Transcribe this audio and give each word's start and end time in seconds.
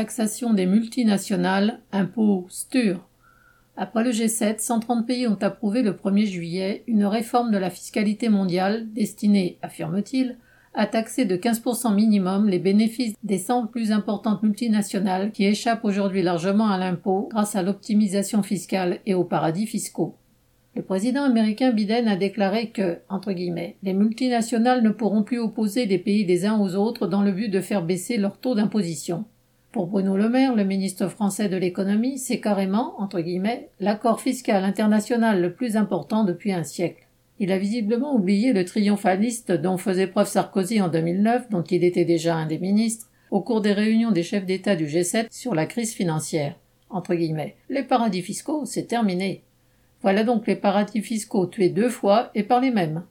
taxation 0.00 0.54
des 0.54 0.64
multinationales, 0.64 1.80
impôt 1.92 2.46
STUR. 2.48 3.06
Après 3.76 4.02
le 4.02 4.12
G7, 4.12 4.58
130 4.58 5.06
pays 5.06 5.26
ont 5.26 5.36
approuvé 5.42 5.82
le 5.82 5.92
1er 5.92 6.24
juillet 6.24 6.84
une 6.86 7.04
réforme 7.04 7.50
de 7.50 7.58
la 7.58 7.68
fiscalité 7.68 8.30
mondiale 8.30 8.90
destinée, 8.94 9.58
affirme-t-il, 9.60 10.38
à 10.72 10.86
taxer 10.86 11.26
de 11.26 11.36
15% 11.36 11.94
minimum 11.94 12.48
les 12.48 12.58
bénéfices 12.58 13.12
des 13.22 13.36
100 13.36 13.66
plus 13.66 13.92
importantes 13.92 14.42
multinationales 14.42 15.32
qui 15.32 15.44
échappent 15.44 15.84
aujourd'hui 15.84 16.22
largement 16.22 16.70
à 16.70 16.78
l'impôt 16.78 17.28
grâce 17.30 17.54
à 17.54 17.62
l'optimisation 17.62 18.42
fiscale 18.42 19.00
et 19.04 19.12
aux 19.12 19.24
paradis 19.24 19.66
fiscaux. 19.66 20.16
Le 20.76 20.82
président 20.82 21.24
américain 21.24 21.72
Biden 21.72 22.08
a 22.08 22.16
déclaré 22.16 22.70
que, 22.70 23.00
entre 23.10 23.32
guillemets, 23.32 23.76
les 23.82 23.92
multinationales 23.92 24.82
ne 24.82 24.88
pourront 24.88 25.24
plus 25.24 25.40
opposer 25.40 25.84
les 25.84 25.98
pays 25.98 26.24
les 26.24 26.46
uns 26.46 26.58
aux 26.58 26.74
autres 26.74 27.06
dans 27.06 27.20
le 27.20 27.32
but 27.32 27.50
de 27.50 27.60
faire 27.60 27.84
baisser 27.84 28.16
leur 28.16 28.38
taux 28.38 28.54
d'imposition. 28.54 29.26
Pour 29.72 29.86
Bruno 29.86 30.16
Le 30.16 30.28
Maire, 30.28 30.56
le 30.56 30.64
ministre 30.64 31.06
français 31.06 31.48
de 31.48 31.56
l'économie, 31.56 32.18
c'est 32.18 32.40
carrément, 32.40 33.00
entre 33.00 33.20
guillemets, 33.20 33.68
l'accord 33.78 34.20
fiscal 34.20 34.64
international 34.64 35.40
le 35.40 35.52
plus 35.52 35.76
important 35.76 36.24
depuis 36.24 36.52
un 36.52 36.64
siècle. 36.64 37.06
Il 37.38 37.52
a 37.52 37.58
visiblement 37.58 38.16
oublié 38.16 38.52
le 38.52 38.64
triomphaliste 38.64 39.52
dont 39.52 39.76
faisait 39.76 40.08
preuve 40.08 40.26
Sarkozy 40.26 40.80
en 40.80 40.88
2009, 40.88 41.50
dont 41.50 41.62
il 41.62 41.84
était 41.84 42.04
déjà 42.04 42.34
un 42.34 42.46
des 42.46 42.58
ministres, 42.58 43.06
au 43.30 43.42
cours 43.42 43.60
des 43.60 43.72
réunions 43.72 44.10
des 44.10 44.24
chefs 44.24 44.44
d'État 44.44 44.74
du 44.74 44.86
G7 44.86 45.28
sur 45.30 45.54
la 45.54 45.66
crise 45.66 45.94
financière. 45.94 46.56
Entre 46.90 47.14
guillemets, 47.14 47.54
les 47.68 47.84
paradis 47.84 48.22
fiscaux, 48.22 48.64
c'est 48.64 48.88
terminé. 48.88 49.44
Voilà 50.02 50.24
donc 50.24 50.48
les 50.48 50.56
paradis 50.56 51.00
fiscaux 51.00 51.46
tués 51.46 51.68
deux 51.68 51.90
fois 51.90 52.32
et 52.34 52.42
par 52.42 52.60
les 52.60 52.72
mêmes. 52.72 53.04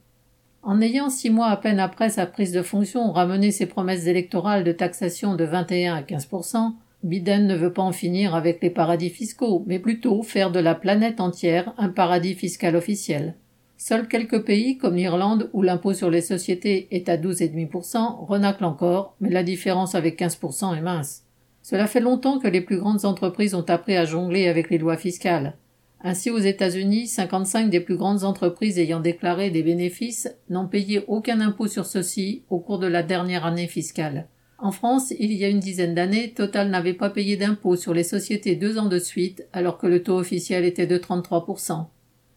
En 0.62 0.80
ayant 0.80 1.08
six 1.08 1.30
mois 1.30 1.48
à 1.48 1.56
peine 1.56 1.80
après 1.80 2.10
sa 2.10 2.26
prise 2.26 2.52
de 2.52 2.62
fonction 2.62 3.12
ramené 3.12 3.50
ses 3.50 3.66
promesses 3.66 4.06
électorales 4.06 4.64
de 4.64 4.72
taxation 4.72 5.34
de 5.34 5.44
21 5.44 5.94
à 5.94 6.02
15% 6.02 6.72
Biden 7.02 7.46
ne 7.46 7.56
veut 7.56 7.72
pas 7.72 7.82
en 7.82 7.92
finir 7.92 8.34
avec 8.34 8.62
les 8.62 8.68
paradis 8.68 9.08
fiscaux, 9.08 9.64
mais 9.66 9.78
plutôt 9.78 10.22
faire 10.22 10.52
de 10.52 10.60
la 10.60 10.74
planète 10.74 11.20
entière 11.20 11.72
un 11.78 11.88
paradis 11.88 12.34
fiscal 12.34 12.76
officiel. 12.76 13.36
Seuls 13.78 14.06
quelques 14.06 14.44
pays, 14.44 14.76
comme 14.76 14.96
l'Irlande, 14.96 15.48
où 15.54 15.62
l'impôt 15.62 15.94
sur 15.94 16.10
les 16.10 16.20
sociétés 16.20 16.88
est 16.90 17.08
à 17.08 17.16
12,5%, 17.16 18.26
renaclent 18.26 18.66
encore, 18.66 19.16
mais 19.20 19.30
la 19.30 19.42
différence 19.42 19.94
avec 19.94 20.20
15% 20.20 20.76
est 20.76 20.82
mince. 20.82 21.24
Cela 21.62 21.86
fait 21.86 22.00
longtemps 22.00 22.38
que 22.38 22.48
les 22.48 22.60
plus 22.60 22.78
grandes 22.78 23.06
entreprises 23.06 23.54
ont 23.54 23.64
appris 23.68 23.96
à 23.96 24.04
jongler 24.04 24.48
avec 24.48 24.68
les 24.68 24.78
lois 24.78 24.98
fiscales. 24.98 25.56
Ainsi, 26.02 26.30
aux 26.30 26.38
États-Unis, 26.38 27.06
55 27.06 27.68
des 27.68 27.80
plus 27.80 27.96
grandes 27.96 28.24
entreprises 28.24 28.78
ayant 28.78 29.00
déclaré 29.00 29.50
des 29.50 29.62
bénéfices 29.62 30.34
n'ont 30.48 30.66
payé 30.66 31.04
aucun 31.08 31.40
impôt 31.40 31.66
sur 31.66 31.84
ceux-ci 31.84 32.42
au 32.48 32.58
cours 32.58 32.78
de 32.78 32.86
la 32.86 33.02
dernière 33.02 33.44
année 33.44 33.66
fiscale. 33.66 34.26
En 34.58 34.72
France, 34.72 35.12
il 35.18 35.32
y 35.32 35.44
a 35.44 35.48
une 35.48 35.60
dizaine 35.60 35.94
d'années, 35.94 36.32
Total 36.32 36.68
n'avait 36.70 36.94
pas 36.94 37.10
payé 37.10 37.36
d'impôt 37.36 37.76
sur 37.76 37.92
les 37.92 38.02
sociétés 38.02 38.56
deux 38.56 38.78
ans 38.78 38.88
de 38.88 38.98
suite, 38.98 39.46
alors 39.52 39.78
que 39.78 39.86
le 39.86 40.02
taux 40.02 40.18
officiel 40.18 40.64
était 40.64 40.86
de 40.86 40.98
33%. 40.98 41.86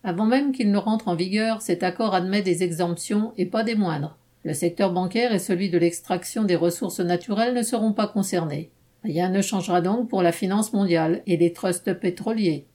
Avant 0.03 0.25
même 0.25 0.52
qu'il 0.52 0.72
ne 0.72 0.77
rentre 0.77 1.08
en 1.08 1.16
vigueur, 1.16 1.61
cet 1.61 1.83
accord 1.83 2.14
admet 2.14 2.42
des 2.42 2.64
exemptions 2.64 3.33
et 3.38 3.45
pas 3.45 3.64
des 3.64 3.75
moindres. 3.75 4.17
Le 4.44 4.53
secteur 4.53 4.92
bancaire 4.92 5.33
et 5.33 5.39
celui 5.39 5.70
de 5.70 5.77
l'extraction 5.77 6.44
des 6.44 6.58
ressources 6.58 7.00
naturelles 7.00 7.53
ne 7.53 7.64
seront 7.64 7.94
pas 7.94 8.08
concernés. 8.08 8.72
Rien 9.03 9.30
ne 9.30 9.42
changera 9.42 9.80
donc 9.80 10.09
pour 10.09 10.22
la 10.22 10.33
finance 10.33 10.73
mondiale 10.73 11.23
et 11.27 11.38
les 11.38 11.53
trusts 11.53 11.94
pétroliers. 11.94 12.67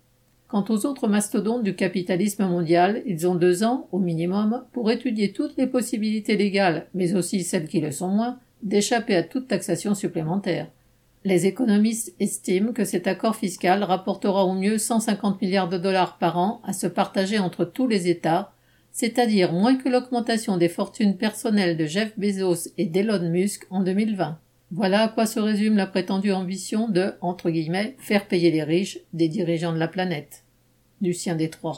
Quant 0.49 0.65
aux 0.71 0.87
autres 0.87 1.09
mastodontes 1.09 1.63
du 1.63 1.75
capitalisme 1.75 2.47
mondial, 2.47 3.03
ils 3.05 3.29
ont 3.29 3.35
deux 3.35 3.65
ans, 3.65 3.87
au 3.93 3.99
minimum, 3.99 4.65
pour 4.73 4.91
étudier 4.91 5.33
toutes 5.33 5.59
les 5.59 5.67
possibilités 5.67 6.39
légales, 6.39 6.87
mais 6.95 7.15
aussi 7.15 7.45
celles 7.45 7.69
qui 7.69 7.83
le 7.83 7.93
sont 7.93 8.09
moins, 8.09 8.39
d'échapper 8.63 9.15
à 9.15 9.23
toute 9.23 9.47
taxation 9.47 9.95
supplémentaire. 9.95 10.69
Les 11.25 11.45
économistes 11.45 12.15
estiment 12.19 12.73
que 12.73 12.87
cet 12.87 13.07
accord 13.07 13.37
fiscal 13.37 13.83
rapportera 13.85 14.47
au 14.47 14.55
mieux 14.55 14.79
150 14.79 15.43
milliards 15.43 15.69
de 15.69 15.77
dollars 15.77 16.17
par 16.17 16.39
an 16.39 16.63
à 16.65 16.73
se 16.73 16.87
partager 16.87 17.39
entre 17.39 17.67
tous 17.67 17.87
les 17.87 18.09
États, 18.09 18.53
c'est-à-dire 18.91 19.53
moins 19.53 19.77
que 19.77 19.91
l'augmentation 19.91 20.57
des 20.57 20.71
fortunes 20.71 21.19
personnelles 21.19 21.77
de 21.77 21.85
Jeff 21.85 22.19
Bezos 22.19 22.71
et 22.79 22.87
d'Elon 22.87 23.29
Musk 23.29 23.67
en 23.69 23.83
2020. 23.83 24.39
Voilà 24.71 25.05
à 25.05 25.09
quoi 25.09 25.25
se 25.27 25.41
résume 25.41 25.77
la 25.77 25.87
prétendue 25.87 26.33
ambition 26.33 26.89
de, 26.89 27.15
entre 27.21 27.51
guillemets, 27.51 27.97
faire 27.99 28.29
payer 28.29 28.51
les 28.51 28.63
riches 28.63 28.99
des 29.15 29.29
dirigeants 29.29 29.73
de 29.73 29.79
la 29.79 29.89
planète. 29.89 30.45
Lucien 31.01 31.37
Détroit. 31.37 31.77